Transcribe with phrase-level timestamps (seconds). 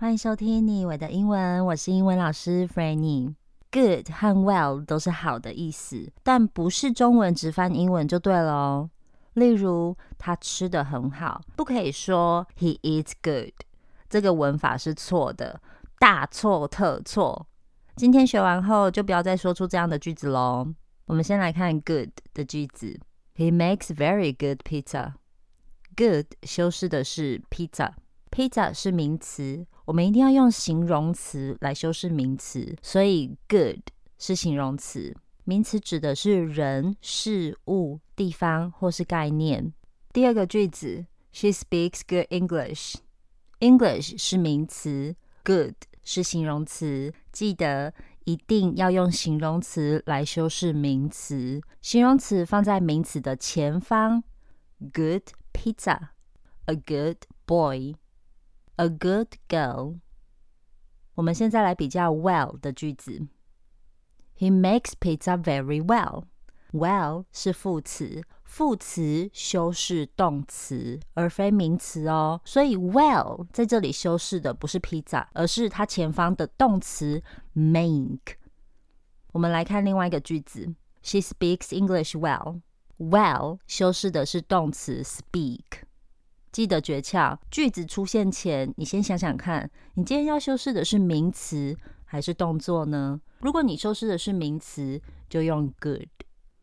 [0.00, 3.34] 欢迎收听你我的英文，我是英文老师 Franny。
[3.72, 8.90] Good 和 well 都是好的意思，但不是中文直翻英文就对了哦。
[9.32, 13.50] 例如，他吃得很好，不可以说 He eats good，
[14.08, 15.60] 这个文法是错的，
[15.98, 17.48] 大错特错。
[17.96, 20.72] 今天学完后就不要再说出这样的句子喽。
[21.06, 23.00] 我们先来看 good 的句子
[23.34, 25.14] ，He makes very good pizza。
[25.96, 27.94] Good 修饰的是 pizza。
[28.30, 33.80] Pizza 是名词，我们一定要用形容词来修饰名词，所以 good
[34.18, 39.72] 是形容词，名词指的是人、事物、地方或是概念。
[40.12, 42.96] 第二个句子，She speaks good English。
[43.60, 45.72] English 是名词，good
[46.04, 47.94] 是形容词，记得
[48.26, 54.22] 一定要用形容词来修饰名词，形容词放在名词的前方。
[54.92, 55.22] Good
[55.54, 57.94] pizza，a good boy。
[58.77, 59.99] A good girl。
[61.15, 63.27] 我们现在来比较 well 的句子。
[64.37, 72.41] He makes pizza very well。Well 是副词，副词修饰动词，而非名词哦。
[72.43, 77.21] 所以 well 在这里修饰的不是 pizza，而是它前方的动词
[77.53, 78.37] make。
[79.33, 80.73] 我们来看另外一个句子。
[81.03, 85.83] She speaks English well。Well 修饰的是动词 speak。
[86.50, 93.20] 记得诀窍，句子出现前，你先想想看，你今天要修饰的是名词还是动作呢？
[93.40, 96.08] 如果你修饰的是名词，就用 good；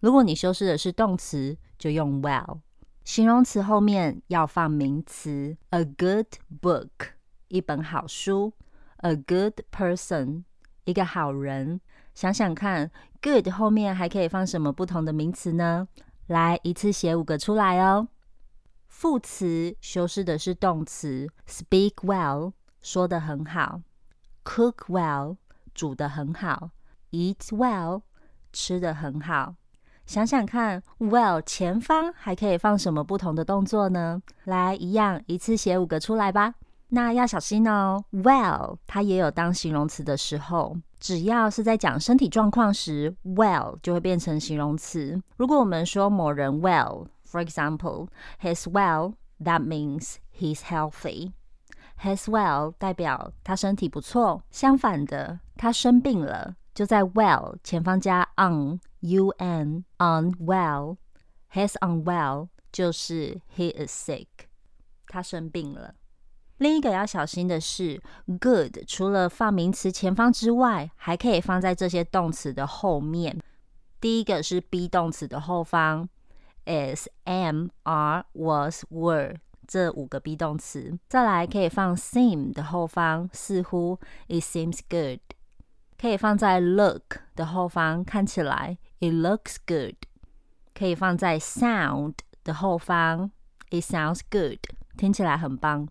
[0.00, 2.58] 如果你修饰的是动词，就用 well。
[3.04, 6.26] 形容词后面要放名词，a good
[6.60, 6.90] book，
[7.48, 8.52] 一本好书
[8.98, 10.42] ；a good person，
[10.84, 11.80] 一个好人。
[12.14, 12.90] 想想看
[13.22, 15.88] ，good 后面还可以放什么不同的名词呢？
[16.26, 18.08] 来，一次写五个出来哦。
[19.00, 22.50] 副词修饰的是动词，speak well，
[22.82, 23.80] 说得很好
[24.44, 25.36] ；cook well，
[25.72, 26.70] 煮得很好
[27.12, 28.02] ；eat well，
[28.52, 29.54] 吃得很好。
[30.04, 34.20] 想想看，well 前方还可以放什么不同的动作呢？
[34.46, 36.54] 来，一样，一次写五个出来吧。
[36.88, 45.22] 那要小心哦，well 它也有当形容词的时候，只要是在讲身体状况时，well 就会变成形容词。
[45.36, 47.06] 如果我们说某人 well。
[47.27, 48.09] For example,
[48.39, 49.15] he's well.
[49.39, 51.33] That means he's healthy.
[52.01, 54.43] He's well 代表他身体不错。
[54.51, 60.97] 相反的，他生病了，就在 well 前方加 un, un, unwell.
[61.51, 64.27] He's unwell 就是 he is sick.
[65.07, 65.95] 他生病了。
[66.57, 68.01] 另一个要小心的是，
[68.39, 73.41] good 除了放名词前方之外，还可以放在这些动词的后面。
[73.99, 76.07] 第一个是 be 动词的后方。
[76.67, 79.35] is, am, are, was, were
[79.67, 83.97] 这五个 be 动词，再来可以放 seem 的后方，似乎
[84.27, 85.19] it seems good，
[85.97, 89.95] 可以放在 look 的后方，看起来 it looks good，
[90.73, 93.31] 可以放在 sound 的后方，
[93.69, 94.59] it sounds good，
[94.97, 95.87] 听起来很棒，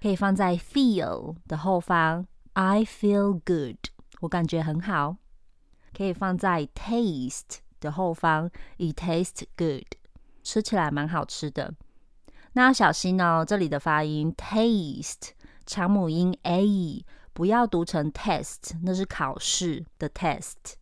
[0.00, 3.78] 可以放在 feel 的后方，I feel good，
[4.20, 5.16] 我感觉很好，
[5.96, 9.86] 可以放在 taste 的后方，it tastes good。
[10.51, 11.73] 吃起来蛮好吃的，
[12.51, 13.45] 那要小心哦。
[13.47, 15.29] 这里的发音 taste
[15.65, 20.73] 长母音 a 不要读成 test，那是考试的 test。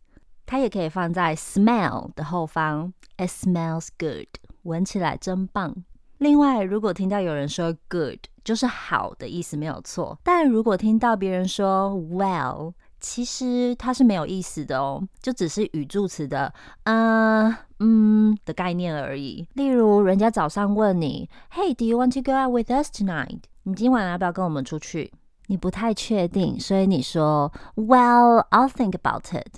[0.44, 4.26] 它也可以放在 smell 的后方，it smells good，
[4.62, 5.84] 闻起来真棒。
[6.18, 10.18] 另外，如果听到有人说 good，就是好的意思没有错。
[10.24, 16.52] 但如果听到别人说 well，其实它是没有意思的哦，就只是语助词的，
[16.84, 19.46] 嗯嗯的概念而已。
[19.54, 23.40] 例如，人家早上问你，Hey，do you want to go out with us tonight？
[23.62, 25.12] 你今晚要不要跟我们出去？
[25.46, 29.56] 你不太确定，所以你说，Well，I'll think about it。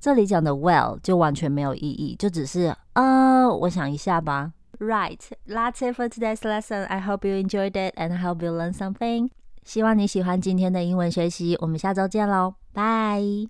[0.00, 4.52] 这里讲的 well 就完全没有意义，就只是，呃，我想一下吧。
[4.78, 6.84] Right，that's it for today's lesson.
[6.84, 9.30] I hope you enjoyed it and I hope you learned something.
[9.64, 13.46] 希望你喜欢今天的英文学习，我们下周见喽，拜。